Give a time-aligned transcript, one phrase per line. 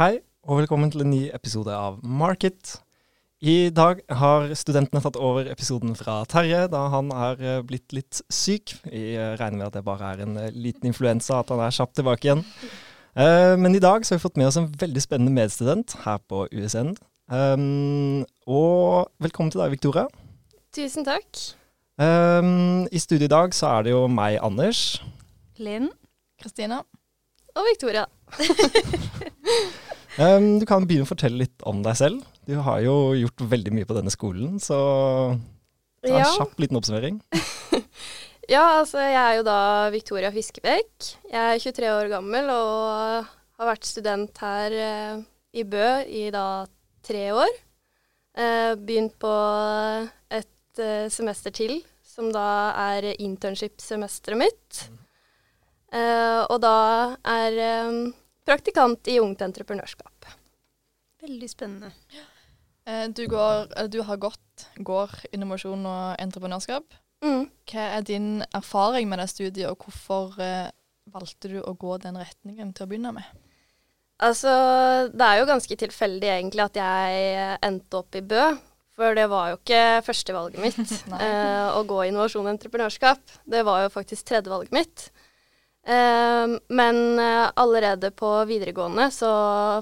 [0.00, 2.78] Hei, og velkommen til en ny episode av Market.
[3.44, 8.22] I dag har studentene tatt over episoden fra Terje, da han er eh, blitt litt
[8.32, 8.72] syk.
[8.86, 11.76] Vi eh, regner med at det bare er en eh, liten influensa, at han er
[11.76, 12.40] kjapt tilbake igjen.
[13.12, 16.16] Eh, Men i dag så har vi fått med oss en veldig spennende medstudent her
[16.32, 16.94] på USN.
[17.28, 20.06] Um, og velkommen til deg, Victoria.
[20.72, 21.28] Tusen takk.
[22.00, 25.02] Um, I studio i dag så er det jo meg, Anders.
[25.60, 25.92] Linn.
[26.40, 26.86] Kristina.
[27.52, 28.08] Og Victoria.
[30.18, 32.24] Um, du kan begynne å fortelle litt om deg selv.
[32.48, 34.78] Du har jo gjort veldig mye på denne skolen, så
[36.02, 36.30] ta en Ja.
[36.34, 37.20] kjapp liten oppsummering.
[38.50, 39.58] ja, altså jeg er jo da
[39.94, 41.12] Victoria Fiskebekk.
[41.30, 43.28] Jeg er 23 år gammel og
[43.60, 45.20] har vært student her eh,
[45.54, 46.64] i Bø i da
[47.06, 47.52] tre år.
[48.40, 49.30] Eh, begynt på
[50.30, 52.48] et eh, semester til, som da
[52.90, 54.82] er internship-semesteret mitt.
[55.92, 58.00] Eh, og da er eh,
[58.50, 60.28] praktikant i Ungt Entreprenørskap.
[61.22, 61.92] Veldig spennende.
[62.88, 66.96] Eh, Du, går, eller du har gått går innovasjon og entreprenørskap.
[67.24, 67.44] Mm.
[67.68, 70.70] Hva er din erfaring med det studiet, og hvorfor eh,
[71.12, 73.28] valgte du å gå den retningen til å begynne med?
[74.20, 74.50] Altså,
[75.12, 78.50] det er jo ganske tilfeldig egentlig at jeg endte opp i Bø.
[79.00, 80.80] For det var jo ikke førstevalget mitt
[81.24, 83.36] eh, å gå innovasjon og entreprenørskap.
[83.48, 85.06] Det var jo faktisk tredjevalget mitt.
[85.90, 89.30] Eh, men eh, allerede på videregående så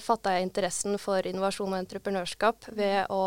[0.04, 3.24] fatta jeg interessen for innovasjon og entreprenørskap ved å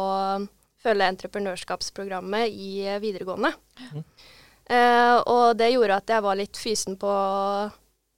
[0.81, 3.53] følge entreprenørskapsprogrammet i eh, videregående.
[3.91, 4.05] Mm.
[5.27, 7.69] og det gjorde at jeg var litt fysen på å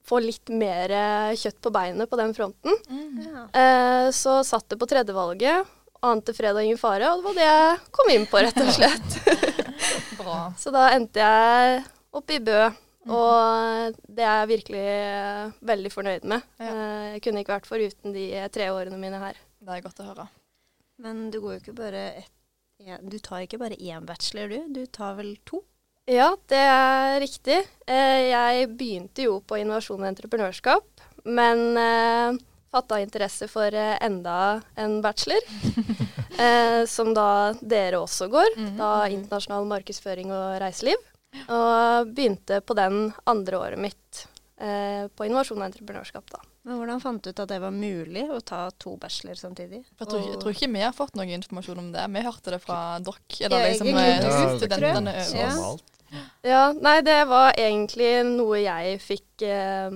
[0.06, 2.76] få litt mer eh, kjøtt på beinet på den fronten.
[3.24, 3.46] Ja.
[3.62, 5.72] Eh, så satt det på tredjevalget.
[6.04, 9.20] Ante fredag ingen fare, og det var det jeg kom inn på, rett og slett.
[10.20, 10.40] Bra.
[10.62, 12.66] så da endte jeg oppe i Bø,
[13.08, 16.46] og det er jeg virkelig eh, veldig fornøyd med.
[16.60, 16.70] Ja.
[16.72, 19.36] Eh, jeg kunne ikke vært foruten de tre årene mine her.
[19.64, 20.28] Det er godt å høre.
[21.04, 22.32] Men du går jo ikke bare ett
[23.04, 24.66] Du tar ikke bare én bachelor, du.
[24.76, 25.62] Du tar vel to?
[26.10, 27.62] Ja, det er riktig.
[27.88, 30.84] Eh, jeg begynte jo på innovasjon og entreprenørskap,
[31.24, 32.34] men eh,
[32.74, 35.40] fatta interesse for enda en bachelor,
[36.44, 38.76] eh, som da dere også går, Mhm.
[38.82, 41.00] da internasjonal markedsføring og reiseliv.
[41.50, 44.26] Og begynte på den andre året mitt
[44.62, 46.40] eh, på innovasjon og entreprenørskap, da.
[46.64, 49.82] Men hvordan fant du ut at det var mulig å ta to bachelor samtidig?
[50.00, 52.06] Jeg, tror, ikke- jeg tror ikke vi har fått noe informasjon om det.
[52.14, 55.50] Vi hørte det fra dere, eller liksom eh, studentene over Ja.
[56.46, 59.90] Ja, nei, det var egentlig noe jeg fikk eh,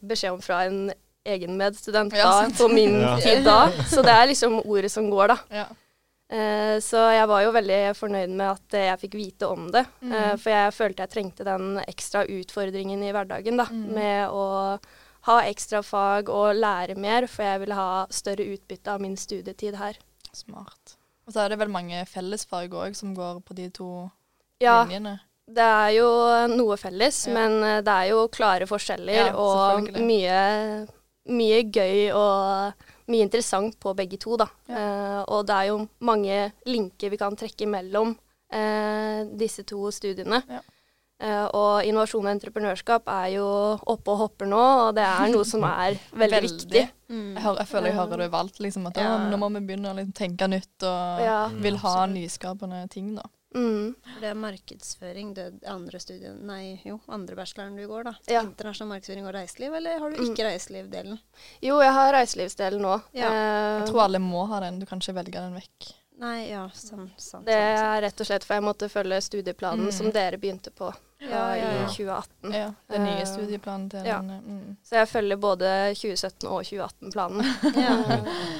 [0.00, 0.92] beskjed om fra en
[1.28, 3.16] egen medstudent da, på min Ja.
[3.20, 3.58] tid da.
[3.90, 5.66] Så det er liksom ordet som går, da.
[6.28, 9.84] Eh, så jeg var jo veldig fornøyd med at jeg fikk vite om det.
[10.02, 10.12] Mm.
[10.12, 13.64] Eh, for jeg følte jeg trengte den ekstra utfordringen i hverdagen, da.
[13.72, 13.86] Mm.
[13.96, 14.44] Med å
[15.28, 19.76] ha ekstra fag og lære mer, for jeg ville ha større utbytte av min studietid
[19.80, 19.96] her.
[20.36, 20.94] Smart.
[21.26, 23.88] Og så er det vel mange fellesfag òg som går på de to
[24.60, 25.18] Ja, linjene.
[25.48, 26.08] det er jo
[26.52, 27.34] noe felles, Ja.
[27.34, 30.86] men eh, det er jo klare forskjeller Ja, og mye,
[31.28, 32.72] mye gøy og
[33.08, 34.46] mye interessant på begge to, da.
[34.68, 34.74] Ja.
[34.78, 38.16] Eh, og det er jo mange linker vi kan trekke mellom
[38.52, 40.42] eh, disse to studiene.
[40.48, 40.60] Ja.
[41.20, 43.46] Eh, og innovasjon og entreprenørskap er jo
[43.90, 46.42] oppe og hopper nå, og det er noe som er veldig, Veldig.
[46.46, 46.84] viktig.
[47.08, 48.60] Jeg, hører, jeg føler jeg hører det overalt.
[48.62, 49.16] Liksom, at Ja.
[49.32, 51.40] nå må vi begynne å liksom, tenke nytt og Ja.
[51.48, 52.14] vil ha Absolutt.
[52.20, 53.14] nyskapende ting.
[53.16, 53.22] da.
[53.54, 53.94] Mm.
[54.20, 58.12] Det er markedsføring, det andre studien Nei, jo, andre bacheloren du går, da.
[58.28, 58.42] Ja.
[58.44, 60.26] Internasjonal markedsføring og reiseliv, eller har du Mm.
[60.34, 61.18] ikke reiselivdelen?
[61.64, 63.00] Jo, jeg har reiselivsdelen nå.
[63.14, 63.30] Ja.
[63.30, 64.78] Eh, Jeg tror alle må ha den.
[64.80, 65.92] Du kan ikke velge den vekk.
[66.18, 67.46] Nei, ja, sant, sant.
[67.46, 67.96] Det sant, sant.
[67.96, 69.92] er rett og slett for jeg måtte følge studieplanen Mm.
[69.92, 72.52] som dere begynte på Ja, ja, i 2018.
[72.52, 74.18] Ja, Den nye Eh, studieplanen til ja.
[74.20, 74.42] den.
[74.42, 74.76] Mm.
[74.84, 77.42] Så jeg følger både 2017 og 2018-planen,
[77.86, 77.96] Ja.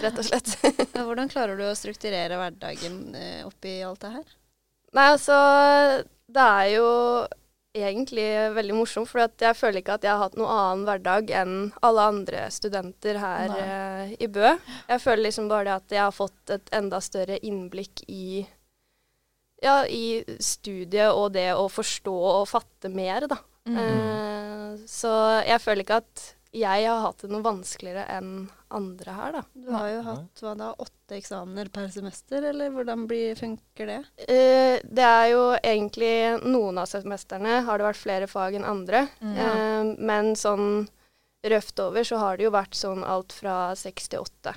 [0.03, 0.57] rett og slett.
[0.95, 4.25] Hvordan klarer du å strukturere hverdagen eh, oppi alt det her?
[4.97, 5.37] Nei, altså
[6.29, 6.89] Det er jo
[7.79, 8.27] egentlig
[8.57, 12.07] veldig morsomt, for jeg føler ikke at jeg har hatt noen annen hverdag enn alle
[12.11, 14.55] andre studenter her eh, i Bø.
[14.89, 18.47] Jeg føler liksom bare det at jeg har fått et enda større innblikk i
[19.63, 23.39] ja, i studiet og det å forstå og fatte mer, da.
[23.69, 23.79] Mm.
[23.85, 25.13] Eh, så
[25.47, 29.43] jeg føler ikke at jeg har hatt det noe vanskeligere enn andre her, da.
[29.53, 33.99] Du har jo hatt hva da, åtte eksamener per semester, eller hvordan blir, funker det?
[34.25, 36.13] Uh, det er jo egentlig
[36.45, 39.07] Noen av semestrene har det vært flere fag enn andre.
[39.21, 39.35] Mm.
[39.37, 40.89] Uh, men sånn
[41.49, 44.55] røft over så har det jo vært sånn alt fra seks til åtte.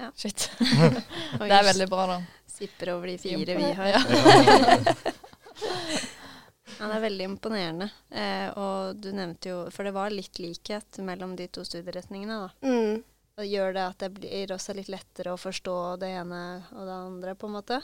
[0.00, 0.10] Ja.
[0.18, 0.50] Shit.
[1.38, 2.22] Det er veldig bra, da.
[2.54, 3.86] Sipper over de fire vi har.
[3.94, 4.00] Ja.
[6.78, 7.88] Ja, det er veldig imponerende.
[8.10, 12.68] Eh, og du nevnte jo For det var litt likhet mellom de to studieretningene, da.
[12.68, 13.02] Mm.
[13.34, 16.96] Og gjør det at det blir også litt lettere å forstå det ene og det
[16.96, 17.80] andre, på en måte?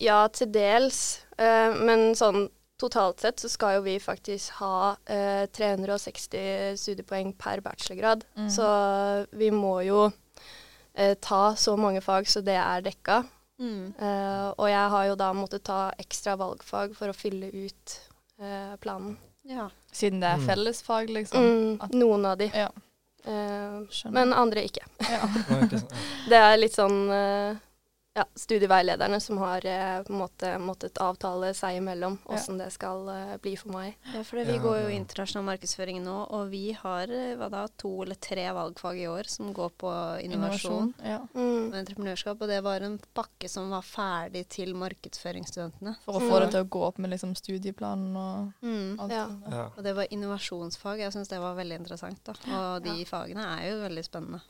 [0.00, 1.24] Ja, til dels.
[1.38, 2.48] Eh, men sånn
[2.80, 8.24] totalt sett så skal jo vi faktisk ha eh, 360 studiepoeng per bachelorgrad.
[8.38, 8.48] Mm.
[8.52, 8.68] Så
[9.36, 10.06] vi må jo
[10.94, 13.22] eh, ta så mange fag så det er dekka.
[13.60, 13.92] Mm.
[14.00, 17.96] Uh, og jeg har jo da måttet ta ekstra valgfag for å fylle ut
[18.40, 19.18] uh, planen.
[19.44, 19.68] Ja.
[19.92, 20.46] Siden det er Mm.
[20.48, 21.44] fellesfag, liksom.
[21.44, 22.50] Mm, At- noen av de.
[22.54, 22.70] Ja,
[23.20, 24.80] Uh, men andre ikke.
[25.04, 25.26] ja.
[26.30, 27.10] Det er litt sånn
[28.20, 32.36] ja, studieveilederne som har eh, på en måte måttet avtale seg imellom Ja.
[32.60, 33.96] det skal eh, bli for meg.
[34.14, 34.96] Ja, for det, vi Ja, går jo ja.
[34.98, 39.30] internasjonal markedsføring nå, og vi har eh, hva da, to eller tre valgfag i år
[39.32, 39.92] som går på
[40.26, 41.18] innovasjon Ja.
[41.34, 41.70] Mm.
[41.72, 45.96] og entreprenørskap, og det var en pakke som var ferdig til markedsføringsstudentene.
[46.04, 46.40] For å få Mm.
[46.44, 48.52] det til å gå opp med liksom studieplanen og
[49.00, 49.26] alt Ja.
[49.26, 49.50] sånt.
[49.50, 49.64] Ja.
[49.76, 50.98] Og det var innovasjonsfag.
[50.98, 52.22] Jeg syns det var veldig interessant.
[52.24, 52.32] da.
[52.74, 54.40] Og de fagene er jo veldig spennende.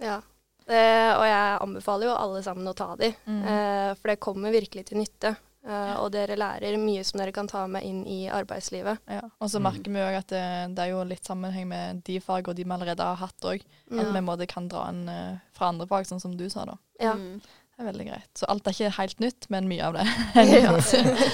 [0.00, 0.20] Ja.
[0.68, 3.42] Eh, og jeg anbefaler jo alle sammen å ta de, Mm.
[3.44, 5.36] eh, for det kommer virkelig til nytte.
[5.64, 8.98] Eh, og dere lærer mye som dere kan ta med inn i arbeidslivet.
[9.08, 9.20] Ja.
[9.40, 9.62] Og så Mm.
[9.68, 12.64] merker vi òg at det, det er jo litt sammenheng med de fag og de
[12.64, 13.62] vi allerede har hatt òg.
[13.92, 14.02] At ja.
[14.12, 16.76] vi måtte måte kan dra en eh, fra andre fag, sånn som du sa, da.
[17.00, 17.14] Ja.
[17.14, 17.40] Mm.
[17.72, 18.28] Det er veldig greit.
[18.34, 20.06] Så alt er ikke helt nytt, men mye av det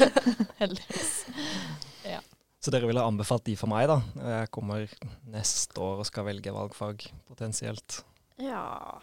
[0.61, 1.25] Heldigvis.
[2.05, 2.21] Ja.
[2.61, 4.01] Så dere ville anbefalt de for meg, da?
[4.43, 4.87] Jeg kommer
[5.31, 8.03] neste år og skal velge valgfag, potensielt.
[8.39, 8.99] Ja,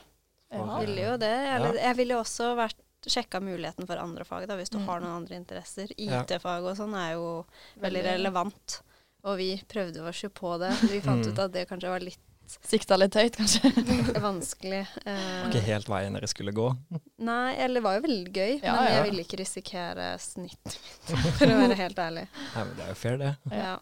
[0.51, 0.79] Ja.
[0.79, 1.33] jeg ville jo det.
[1.55, 1.81] Eller, Ja.
[1.89, 2.75] jeg ville også vært
[3.05, 4.85] sjekka muligheten for andre fag, da, hvis du Mm.
[4.87, 5.87] har noen andre interesser.
[5.97, 7.45] IT-fag og sånn er jo
[7.79, 8.81] veldig relevant.
[9.23, 10.71] Og vi prøvde oss jo på det.
[10.89, 11.31] Vi fant Mm.
[11.33, 12.19] ut at det kanskje var litt
[12.61, 13.71] Sikta litt høyt, kanskje.
[14.21, 14.85] vanskelig.
[15.03, 16.77] Eh, Ikke helt veien dere skulle gå.
[17.17, 18.91] Nei, eller det var jo veldig gøy, Ja, men ja.
[19.01, 20.77] jeg ville ikke risikere snitt
[21.09, 22.27] mitt, for å være helt ærlig.
[22.55, 23.37] Nei, men det er jo fair, det.
[23.51, 23.79] Ja.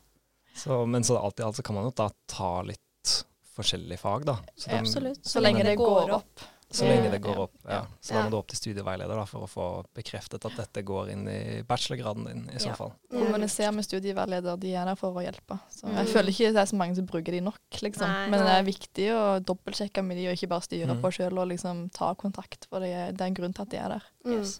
[0.56, 3.26] Så, men så alt i alt så kan man jo da ta litt
[3.58, 4.38] forskjellige fag, da.
[4.56, 5.24] Så, de- Absolutt.
[5.26, 6.40] Så lenge det går opp.
[6.74, 7.54] Så lenge det går opp.
[7.70, 7.84] Ja.
[8.02, 9.66] Så da må du opp til studieveileder da, for å få
[9.96, 12.76] bekreftet at dette går inn i bachelorgraden din, i så Ja.
[12.80, 12.94] fall.
[13.12, 13.20] Ja.
[13.24, 15.60] Kommuniser med studieveileder, de er der for å hjelpe.
[15.70, 16.14] Så jeg Mm.
[16.14, 18.08] føler ikke det er så mange som bruker de nok, liksom.
[18.08, 18.30] Nei.
[18.30, 21.02] Men det er viktig å dobbeltsjekke med de, og ikke bare styre Mm.
[21.02, 23.70] på sjøl og liksom ta kontakt, for det er, det er en grunn til at
[23.70, 24.04] de er der.
[24.26, 24.40] Mm.
[24.40, 24.60] Yes.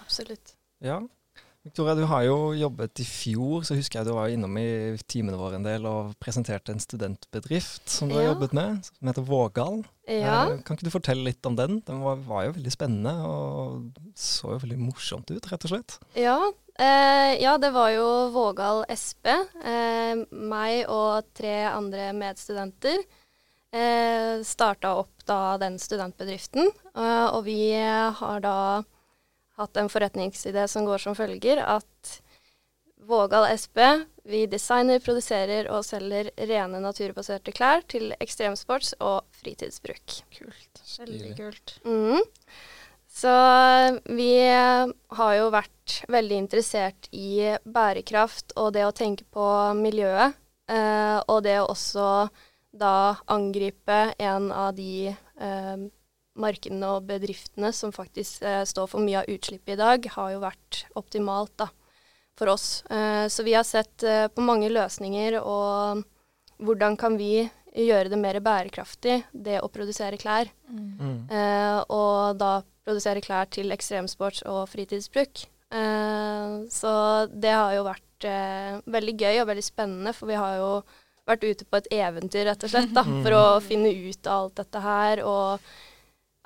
[0.00, 0.54] Absolutt.
[0.80, 1.00] Ja.
[1.60, 5.36] Victoria, du har jo jobbet i fjor, så husker jeg du var innom i timene
[5.36, 9.82] våre en del og presenterte en studentbedrift som du har jobbet med, som heter Vågal.
[10.08, 10.46] Ja.
[10.54, 11.82] Eh, Kan ikke du fortelle litt om den?
[11.84, 15.98] Den var, var jo veldig spennende og så jo veldig morsomt ut, rett og slett.
[16.16, 16.38] Ja,
[16.80, 19.28] eh, ja, det var jo Vågal SP,
[19.60, 23.04] eh, meg og tre andre medstudenter.
[23.70, 28.56] Eh, Starta opp da den studentbedriften, eh, og vi har da
[29.60, 32.18] hatt en forretningsidé som går som følger at
[33.10, 33.78] Vågal SP,
[34.28, 40.20] vi designer, produserer og selger rene naturbaserte klær til ekstremsports- og fritidsbruk.
[40.36, 40.82] Kult.
[41.00, 41.74] Veldig kult.
[41.88, 42.20] Mm.
[43.10, 43.32] Så
[44.14, 49.48] vi har jo vært veldig interessert i bærekraft og det å tenke på
[49.80, 50.36] miljøet.
[50.70, 52.28] Eh, og det å også
[52.70, 55.76] da angripe en av de eh,
[56.38, 60.42] markedene og bedriftene som faktisk eh, står for mye av utslippet i dag, har jo
[60.44, 61.70] vært optimalt da,
[62.38, 62.82] for oss.
[62.90, 66.04] Eh, så vi har sett eh, på mange løsninger og
[66.60, 70.50] hvordan kan vi gjøre det mer bærekraftig, det å produsere klær.
[70.68, 71.28] Mm.
[71.30, 75.44] Eh, og da produsere klær til ekstremsports- og fritidsbruk.
[75.70, 76.94] Eh, så
[77.30, 80.72] det har jo vært eh, veldig gøy og veldig spennende, for vi har jo
[81.30, 84.58] vært ute på et eventyr, rett og slett, da, for å finne ut av alt
[84.64, 85.24] dette her.
[85.26, 85.70] Og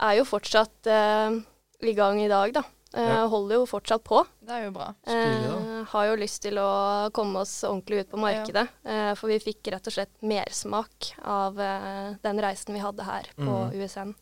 [0.00, 1.36] er jo fortsatt eh,
[1.82, 2.62] i gang i dag, da.
[2.94, 3.26] Eh, Ja.
[3.26, 4.20] Holder jo fortsatt på.
[4.40, 4.92] Det er jo bra.
[5.02, 5.48] Stilig.
[5.50, 8.68] Eh, har jo lyst til å komme oss ordentlig ut på markedet.
[8.84, 13.26] Eh, for vi fikk rett og slett mersmak av eh, den reisen vi hadde her
[13.36, 13.74] på Mm.
[13.82, 14.14] USN.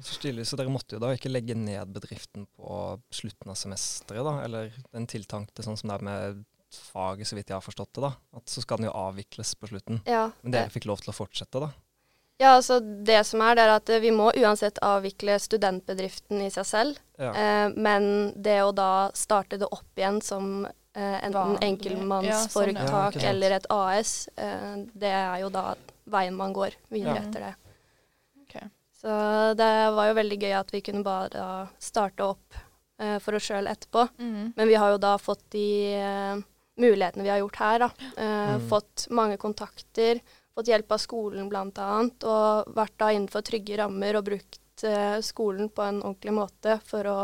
[0.00, 4.24] Så stilig, så dere måtte jo da ikke legge ned bedriften på slutten av semesteret,
[4.24, 4.38] da?
[4.46, 8.00] Eller den tiltankte sånn som det er med faget, så vidt jeg har forstått det,
[8.06, 8.14] da?
[8.38, 10.00] At så skal den jo avvikles på slutten.
[10.08, 11.68] Ja, Men dere fikk lov til å fortsette, da?
[12.40, 16.50] Ja, altså det som er, det er at eh, vi må uansett avvikle studentbedriften i
[16.50, 16.98] seg selv.
[17.20, 17.30] Ja.
[17.32, 23.28] Eh, men det å da starte det opp igjen som eh, enten enkeltmannsforetak Ja, sånn,
[23.30, 25.74] eller et AS, eh, det er jo da
[26.10, 27.22] veien man går videre Ja.
[27.22, 27.52] etter det.
[28.48, 28.68] Okay.
[29.02, 31.46] Så det var jo veldig gøy at vi kunne bare da
[31.78, 32.58] starte opp
[32.98, 34.08] eh, for oss sjøl etterpå.
[34.18, 34.52] Mm.
[34.56, 36.42] Men vi har jo da fått de eh,
[36.82, 37.90] mulighetene vi har gjort her, da.
[38.16, 38.68] Eh, Mm.
[38.68, 40.18] Fått mange kontakter,
[40.54, 41.92] fått hjelp av skolen bl.a.
[42.24, 47.04] Og vært da innenfor trygge rammer og brukt eh, skolen på en ordentlig måte for
[47.08, 47.16] å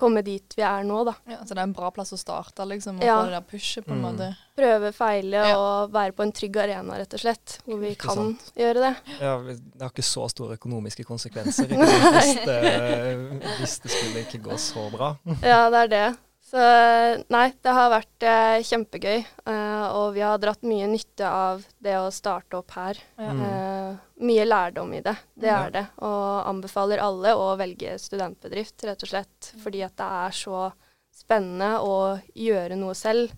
[0.00, 1.12] komme dit vi er nå, da.
[1.28, 3.18] Ja, så det er en bra plass å starte, liksom, og Ja.
[3.20, 4.06] få det der pushet, på en Mm.
[4.06, 4.28] måte.
[4.56, 5.58] Prøve, feile Ja.
[5.60, 7.58] og være på en trygg arena, rett og slett.
[7.66, 8.52] Hvor vi Ikke kan sant.
[8.56, 8.96] gjøre det.
[9.20, 14.56] Ja, det har ikke så store økonomiske konsekvenser hvis, det, hvis det skulle ikke gå
[14.56, 15.18] så bra.
[15.42, 16.16] Ja, det er det.
[16.50, 16.58] Så
[17.30, 19.18] nei, det har vært eh, kjempegøy.
[19.46, 22.98] eh, og vi har dratt mye nytte av det å starte opp her.
[23.20, 23.30] Ja.
[23.36, 23.42] Mm.
[23.46, 25.14] Eh, mye lærdom i det.
[25.38, 25.60] Det Ja.
[25.66, 25.84] er det.
[26.02, 29.52] Og anbefaler alle å velge studentbedrift, rett og slett.
[29.62, 30.72] Fordi at det er så
[31.14, 33.30] spennende å gjøre noe selv.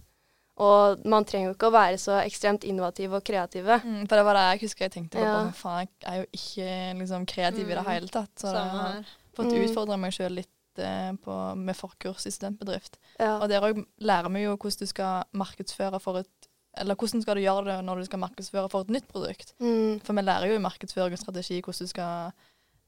[0.56, 3.80] Og man trenger jo ikke å være så ekstremt innovativ og kreative.
[3.84, 5.24] Mm, for det var det jeg husker jeg tenkte på.
[5.24, 5.50] Ja.
[5.52, 7.92] Faen, jeg er jo ikke liksom, kreativ i det Mm.
[7.92, 8.34] hele tatt.
[8.36, 9.04] Så jeg har her.
[9.36, 10.48] fått utfordra meg sjøl litt
[10.78, 12.98] eh, på, med forkurs i studentbedrift.
[13.20, 13.38] Ja.
[13.40, 17.36] Og der òg lærer vi jo hvordan du skal markedsføre for et Eller hvordan skal
[17.36, 19.52] du gjøre det når du skal markedsføre for et nytt produkt.
[19.60, 20.00] Mm.
[20.04, 22.32] For vi lærer jo i markedsføring og strategi hvordan du skal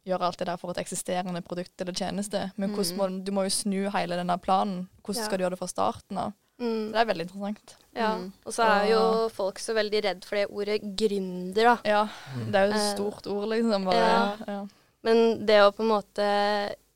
[0.06, 2.50] gjøre alt det der for et eksisterende produkt eller tjeneste.
[2.56, 4.88] Men hvordan må, du må jo snu hele denne planen.
[5.04, 5.24] Hvordan Ja.
[5.26, 6.32] skal du gjøre det fra starten av?
[6.60, 6.92] Mm.
[6.92, 7.76] Det er veldig interessant.
[7.96, 8.14] Ja.
[8.16, 8.32] Mm.
[8.46, 11.76] Og så er jo folk så veldig redd for det ordet gründer, da.
[11.84, 12.02] Ja,
[12.36, 12.46] Mm.
[12.52, 13.84] det er jo et Eh, stort ord, liksom.
[13.84, 14.36] Bare, ja.
[14.48, 14.66] ja.
[15.04, 16.26] Men det å på en måte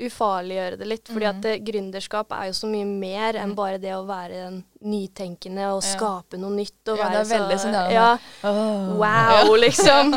[0.00, 3.56] ufarliggjøre det litt, fordi at det, gründerskap er jo så mye mer enn Mm.
[3.58, 6.88] bare det å være en nytenkende og skape noe nytt.
[6.88, 8.96] Og Ja, være det er veldig så, sånn der, ja, oh.
[9.02, 10.14] Wow, liksom.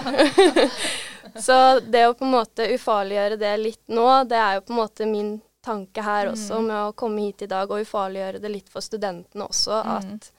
[1.47, 4.79] så det å på en måte ufarliggjøre det litt nå, det er jo på en
[4.83, 6.67] måte min tanke her også, Mm.
[6.67, 9.83] med å komme hit i dag og ufarliggjøre det litt for studentene også.
[9.83, 9.97] Mm.
[9.97, 10.31] At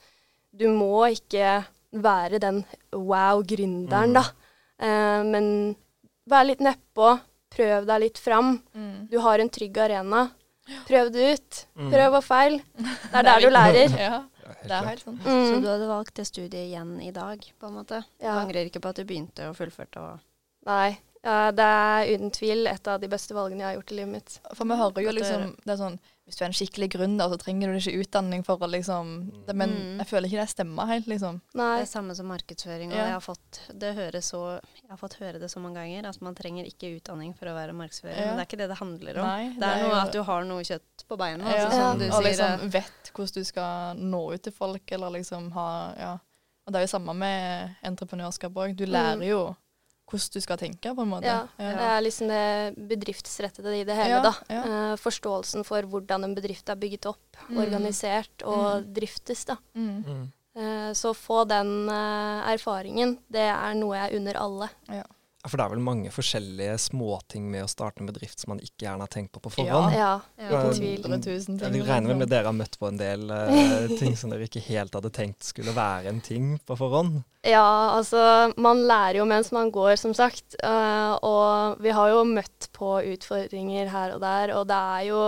[0.55, 4.13] du må ikke være den wow-gründeren, Mm.
[4.13, 4.23] da.
[4.79, 5.75] Eh, men
[6.29, 7.19] vær litt nedpå,
[7.55, 8.55] prøv deg litt fram.
[8.75, 9.07] Mm.
[9.11, 10.25] Du har en trygg arena.
[10.87, 11.65] Prøv det ut.
[11.75, 11.89] Mm.
[11.91, 12.59] Prøv og feil.
[12.77, 13.97] Det er der du lærer.
[13.99, 15.17] Ja, Ja, det er helt sånn.
[15.23, 15.61] Så Mm.
[15.63, 18.03] du hadde valgt det studiet igjen i dag, på en måte?
[18.19, 20.19] Du angrer ikke på at du begynte og fullførte og
[20.67, 20.97] Nei.
[21.23, 24.11] Ja, det er uten tvil et av de beste valgene jeg har gjort i livet
[24.11, 24.39] mitt.
[24.57, 27.37] For vi hører jo liksom Det er sånn Hvis du er en skikkelig gründer, så
[27.39, 29.97] trenger du ikke utdanning for å liksom det, Men Mm.
[29.99, 31.41] jeg føler ikke det stemmer helt, liksom.
[31.53, 31.79] Nei.
[31.79, 32.91] Det er samme som markedsføring.
[32.91, 33.03] Og Ja.
[33.05, 36.21] jeg, har fått, det høres så, jeg har fått høre det så mange ganger at
[36.21, 38.15] man trenger ikke utdanning for å være markedsfører.
[38.17, 38.25] Ja.
[38.27, 39.25] Men det er ikke det det handler om.
[39.27, 41.43] Nei, det er noe jo- at du har noe kjøtt på beina.
[41.43, 42.31] ja, Altså, som du Og sier.
[42.31, 46.17] liksom vet hvordan du skal nå ut til folk, eller liksom ha Ja.
[46.65, 48.75] Og det er jo samme med entreprenørskap òg.
[48.77, 49.55] Du lærer jo
[50.09, 51.25] hvordan du skal tenke, på en måte.
[51.25, 51.47] Ja.
[51.57, 51.71] Ja.
[51.77, 54.33] Det er liksom det bedriftsrettede i det hele, Ja, da.
[54.49, 54.61] ja.
[54.63, 57.57] Eh, forståelsen for hvordan en bedrift er bygget opp, Mm.
[57.57, 59.57] organisert og driftes, da.
[59.75, 60.03] Mm.
[60.05, 60.31] Mm.
[60.55, 64.69] Eh, så få den eh, erfaringen, det er noe jeg unner alle.
[64.87, 65.03] Ja,
[65.43, 68.85] For det er vel mange forskjellige småting med å starte en bedrift som man ikke
[68.85, 69.91] gjerne har tenkt på på forhånd.
[69.91, 70.47] Ja, Ja.
[70.47, 71.01] uten tvil.
[71.03, 71.59] 100 000 ting.
[71.59, 72.31] Jeg regner vel med liksom.
[72.31, 75.75] dere har møtt på en del uh, ting som dere ikke helt hadde tenkt skulle
[75.75, 77.23] være en ting på forhånd.
[77.43, 80.55] Ja, altså man lærer jo mens man går, som sagt.
[80.63, 85.25] Uh, og vi har jo møtt på utfordringer her og der, og det er jo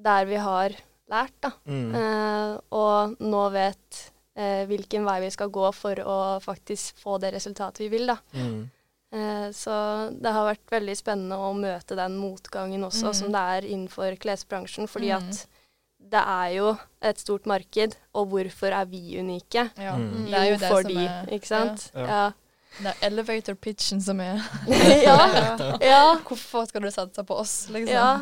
[0.00, 0.72] der vi har
[1.10, 1.52] lært, da.
[1.68, 1.92] Mm.
[1.92, 4.02] Uh, og nå vet
[4.38, 8.16] eh, hvilken vei vi skal gå for å faktisk få det resultatet vi vil, da.
[8.32, 8.70] Mm.
[9.12, 13.14] Eh, så det har vært veldig spennende å møte den motgangen også, Mm.
[13.14, 14.86] som det er innenfor klesbransjen.
[14.88, 15.16] Fordi Mm.
[15.30, 15.46] at
[16.10, 19.70] det er jo et stort marked, og hvorfor er vi unike?
[19.76, 19.96] Ja.
[19.96, 20.26] Mm.
[20.30, 21.90] Det er jo jo det fordi, som er ikke sant?
[21.94, 22.06] Ja.
[22.06, 22.32] Ja.
[22.80, 24.36] Det er elevator pitchen som er
[25.02, 25.76] ja.
[25.80, 26.16] ja.
[26.24, 27.92] Hvorfor skal du satse på oss, liksom?
[27.92, 28.20] Ja.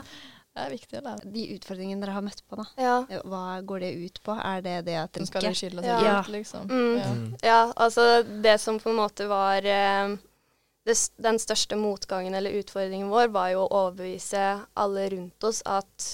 [0.56, 1.32] Det er viktig å lære.
[1.32, 2.64] De utfordringene dere har møtt på, da.
[2.82, 3.20] Ja.
[3.28, 4.34] Hva går det ut på?
[4.42, 5.98] Er det det at dere ikke skal de skille Ja.
[6.00, 6.64] seg ut, liksom.
[6.66, 6.96] Mm.
[6.98, 7.04] Ja.
[7.12, 7.36] Mm.
[7.44, 10.16] ja, altså det som på en måte var eh,
[10.88, 14.44] det, Den største motgangen eller utfordringen vår var jo å overbevise
[14.80, 16.08] alle rundt oss at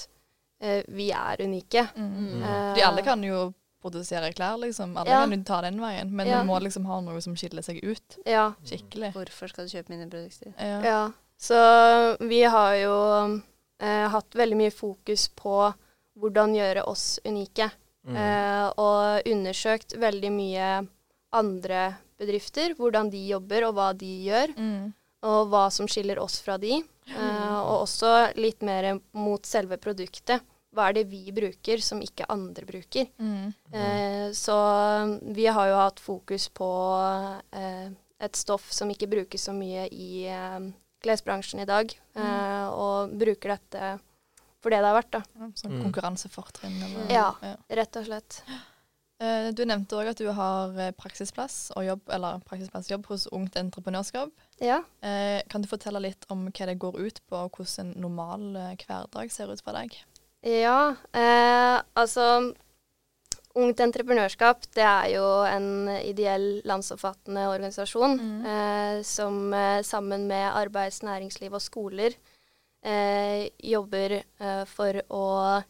[0.61, 1.87] eh, vi er unike.
[1.95, 2.43] Mm.
[2.43, 3.53] Eh, De alle kan jo
[3.85, 4.95] produsere klær, liksom.
[4.97, 5.19] Alle Ja.
[5.23, 6.09] kan jo ta den veien.
[6.11, 6.39] Men Ja.
[6.41, 8.53] du må liksom ha noe som skiller seg ut Ja.
[8.65, 9.13] skikkelig.
[9.13, 10.53] Hvorfor skal du kjøpe mine produkter?
[10.57, 10.81] Ja.
[10.81, 13.41] Ja, så vi har jo
[13.79, 15.73] eh, hatt veldig mye fokus på
[16.17, 17.69] hvordan gjøre oss unike.
[18.07, 18.15] Mm.
[18.15, 20.87] Eh, og undersøkt veldig mye
[21.33, 24.93] andre bedrifter, hvordan de jobber og hva de gjør, Mm.
[25.23, 26.83] og hva som skiller oss fra de.
[27.09, 30.41] Uh, og også litt mer mot selve produktet.
[30.73, 33.07] Hva er det vi bruker som ikke andre bruker?
[33.21, 33.53] Mm.
[33.73, 34.55] Uh, så
[35.33, 36.67] vi har jo hatt fokus på
[37.53, 40.59] uh, et stoff som ikke brukes så mye i eh,
[41.03, 42.71] klesbransjen i dag, mm.
[42.71, 43.99] og bruker dette
[44.63, 45.11] for det det har vært.
[45.11, 45.21] da.
[45.35, 45.83] Ja, Sånn Mm.
[45.83, 46.77] konkurransefortrinn.
[46.81, 47.35] eller- Ja.
[47.43, 47.55] ja.
[47.69, 48.41] Rett og slett.
[49.23, 53.55] Eh, Du nevnte òg at du har eh, praksisplass og jobb, eller praksisplassjobb hos Ungt
[53.55, 54.31] Entreprenørskap.
[54.59, 54.81] Ja.
[55.01, 58.43] Eh, Kan du fortelle litt om hva det går ut på, og hvordan en normal
[58.83, 59.95] hverdag ser ut for deg?
[60.45, 62.53] Ja, eh, altså
[63.55, 68.45] Ungt Entreprenørskap det er jo en ideell landsomfattende organisasjon Mm.
[68.45, 72.11] eh, som sammen med arbeids-, næringsliv og skoler
[72.83, 74.19] eh, jobber
[74.67, 75.63] for å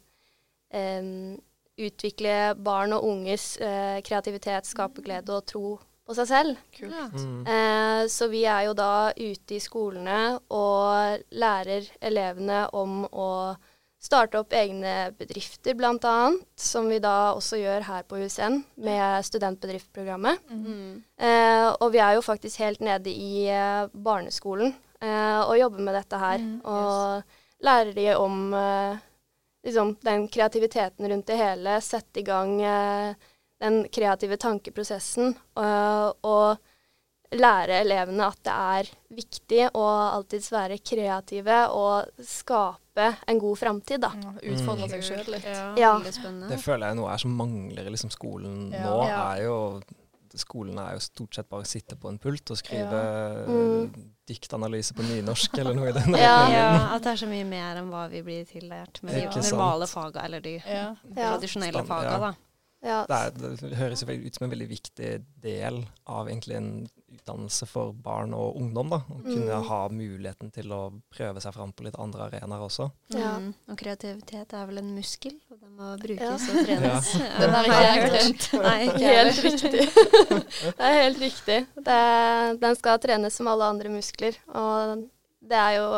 [1.77, 6.57] utvikle barn og unges eh, kreativitet, skaperglede og tro på seg selv.
[6.75, 7.15] Kult.
[7.17, 7.45] Mm.
[7.49, 13.29] Eh, så vi er jo da ute i skolene og lærer elevene om å
[14.05, 16.15] starte opp egne bedrifter, bl.a.,
[16.59, 20.43] som vi da også gjør her på USN med studentbedriftprogrammet.
[20.51, 21.01] Mm.
[21.17, 25.97] Eh, og vi er jo faktisk helt nede i eh, barneskolen eh, og jobber med
[25.97, 26.43] dette her.
[26.43, 29.03] Mm, og lærer de om eh,
[29.65, 33.15] liksom, den kreativiteten rundt det hele, sette i gang eh,
[33.61, 35.33] den kreative tankeprosessen.
[35.57, 43.39] Og, og lære elevene at det er viktig å alltids være kreative og skape en
[43.41, 44.11] god framtid, da.
[44.21, 45.47] Ja, Utfordre seg sjøl litt.
[45.49, 45.93] Ja, Ja.
[45.99, 48.83] Det føler jeg nå er som mangler liksom skolen Ja.
[48.85, 48.97] nå.
[49.09, 49.21] Ja.
[49.33, 49.57] er jo
[50.37, 53.01] Skolen er jo stort sett bare å sitte på en pult og skrive
[53.47, 53.91] Mm.
[54.27, 56.35] diktanalyse på nynorsk eller noe i den Ja.
[56.51, 59.87] Ja, at det er så mye mer enn hva vi blir tillært med de normale
[59.87, 60.95] faga, eller de Ja.
[61.15, 61.35] Ja.
[61.35, 62.17] tradisjonelle Stand- faga, ja.
[62.19, 62.33] da.
[62.85, 62.99] Ja.
[63.09, 65.09] Det, er, det høres ut som en veldig viktig
[65.41, 66.69] del av egentlig en
[67.15, 68.89] utdannelse for barn og ungdom.
[68.91, 69.63] da, Å kunne Mm.
[69.69, 72.89] ha muligheten til å prøve seg fram på litt andre arenaer også.
[73.15, 73.37] Ja.
[73.39, 73.53] Mm.
[73.71, 76.51] Og kreativitet er vel en muskel, og den må brukes Ja.
[76.51, 77.13] og trenes.
[77.15, 77.39] Ja.
[77.39, 78.35] Den har ikke jeg.
[78.61, 79.87] Nei, ikke Helt riktig.
[80.77, 81.59] det er helt riktig.
[81.89, 84.37] Det, den skal trenes som alle andre muskler.
[84.53, 85.07] Og
[85.41, 85.89] det er jo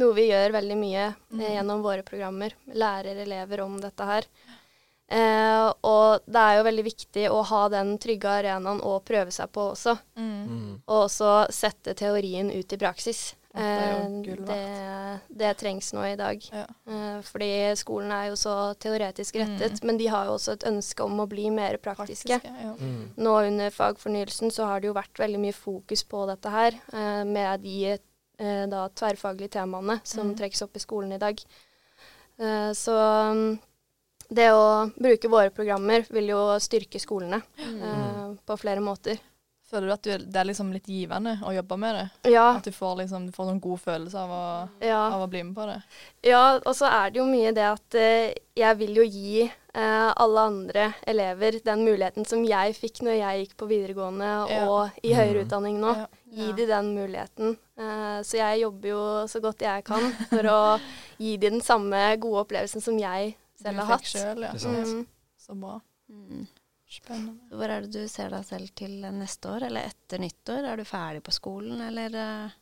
[0.00, 1.40] noe vi gjør veldig mye eh, Mm.
[1.54, 2.52] gjennom våre programmer.
[2.74, 4.26] Lærer elever om dette her.
[5.10, 9.50] Eh, og det er jo veldig viktig å ha den trygge arenaen å prøve seg
[9.50, 9.96] på også.
[10.16, 10.46] Mm.
[10.46, 10.72] Mm.
[10.86, 13.34] Og også sette teorien ut i praksis.
[13.50, 16.38] Det er Eh, det, det trengs nå i dag.
[16.54, 16.62] Ja.
[16.86, 19.86] Eh, fordi skolen er jo så teoretisk rettet, Mm.
[19.88, 22.38] men de har jo også et ønske om å bli mer praktiske.
[22.44, 22.74] ja.
[22.78, 23.10] Mm.
[23.18, 27.24] Nå under fagfornyelsen så har det jo vært veldig mye fokus på dette her, eh,
[27.24, 27.98] med de
[28.38, 30.36] eh, da tverrfaglige temaene som Mm.
[30.38, 31.42] trekkes opp i skolen i dag.
[32.38, 32.94] Eh, så
[33.34, 33.58] mm,
[34.30, 37.82] det å bruke våre programmer vil jo styrke skolene Mm.
[37.82, 39.18] eh, på flere måter.
[39.70, 42.32] Føler du at du, det er liksom litt givende å jobbe med det?
[42.32, 45.02] Ja, At du får liksom du får sånn god følelse av å, ja.
[45.14, 45.76] av å bli med på det?
[46.26, 50.10] Ja, og så er det jo mye det at eh, jeg vil jo gi eh,
[50.16, 54.64] alle andre elever den muligheten som jeg fikk når jeg gikk på videregående Ja.
[54.66, 55.46] og i høyere Mm.
[55.46, 55.94] utdanning nå.
[56.00, 56.06] Ja.
[56.30, 56.56] Gi Ja.
[56.56, 57.56] de den muligheten.
[57.78, 60.80] Eh, så jeg jobber jo så godt jeg kan for å
[61.22, 64.06] gi de den samme gode opplevelsen som jeg selv Du har hatt.
[64.10, 64.52] Selv, ja.
[64.54, 65.04] Mm.
[65.40, 65.76] Så bra.
[66.10, 66.46] Mm.
[66.90, 67.36] Spennende.
[67.54, 70.64] Hvor er det du ser deg selv til neste år, eller etter nyttår?
[70.72, 72.56] Er du ferdig på skolen, eller eh,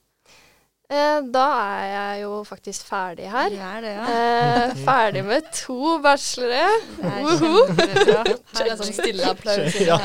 [0.89, 3.53] Eh, da er jeg jo faktisk ferdig her.
[3.53, 4.05] Er det, ja.
[4.09, 6.63] Eh, ferdig med to bachelore.
[6.97, 7.51] Det Woho!
[7.77, 8.31] Her
[8.63, 9.77] er det sånn stille applaus.
[9.85, 9.99] Ja.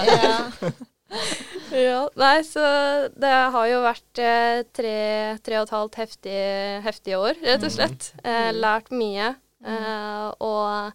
[1.72, 2.02] Ja.
[2.20, 2.64] Nei, så
[3.16, 4.94] det har jo vært eh, tre,
[5.46, 6.44] tre og et halvt heftige,
[6.86, 8.12] heftige år, rett og slett.
[8.20, 8.60] Eh, Mm.
[8.60, 9.32] lært mye.
[9.64, 10.94] Eh, og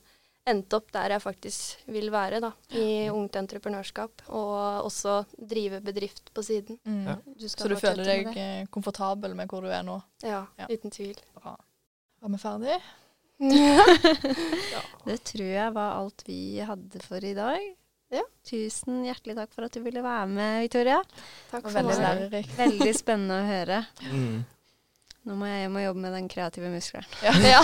[0.49, 2.53] endte opp der jeg faktisk vil være, da.
[2.73, 4.23] I ungt entreprenørskap.
[4.29, 6.79] Og også drive bedrift på siden.
[6.89, 7.03] Mm.
[7.07, 7.17] Ja.
[7.27, 8.37] Du skal Så du føler deg det.
[8.37, 9.99] eh, komfortabel med hvor du er nå?
[10.23, 10.67] Ja, Ja.
[10.71, 11.17] uten tvil.
[11.37, 11.57] Bra.
[12.23, 12.81] Var vi ferdige?
[15.09, 17.61] Det tror jeg var alt vi hadde for i dag.
[18.11, 18.23] Ja.
[18.49, 21.03] Tusen hjertelig takk for at du ville være med, Victoria.
[21.51, 21.99] Takk for veldig
[22.33, 22.49] meg.
[22.57, 23.83] Veldig spennende å høre.
[24.09, 24.39] Mm.
[25.29, 27.05] Nå må jeg hjem og jobbe med den kreative muskelen.
[27.21, 27.33] Ja.
[27.45, 27.61] Ja.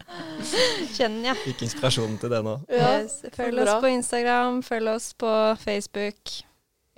[0.96, 1.38] Kjenner jeg.
[1.46, 2.54] Fikk inspirasjonen til det nå.
[2.68, 3.20] Ja, Yes.
[3.36, 5.30] Følg oss på Instagram, følg oss på
[5.62, 6.34] Facebook,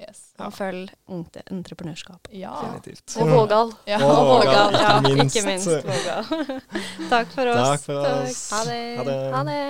[0.03, 0.23] Yes.
[0.43, 2.27] og følg Ungt Entreprenørskap.
[2.35, 2.57] Ja.
[2.59, 3.15] Definitivt.
[3.23, 3.71] Og Vågal.
[3.87, 4.01] ja.
[4.03, 4.75] Og Vågal.
[4.75, 5.71] Ja, Ikke minst.
[5.87, 6.27] Vågal.
[7.13, 7.63] Takk for oss.
[7.69, 8.43] Takk for Takk.
[8.51, 8.83] Ha det.
[8.99, 9.19] Ha det.
[9.37, 9.63] Ha det.